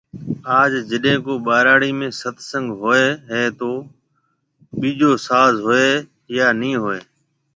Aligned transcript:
آج 0.59 0.71
جڏي 0.89 1.13
ڪو 1.25 1.33
ٻھراڙي 1.45 1.91
۾ 1.99 2.07
ست 2.19 2.35
سنگ 2.49 2.67
ھوئي 2.79 3.05
ھيَََ 3.29 3.43
تو 3.59 3.71
ٻيجو 4.79 5.11
ساز 5.27 5.53
ھوئي 5.65 5.89
يا 6.37 6.47
ني 6.59 6.71
ھوئي 6.81 7.01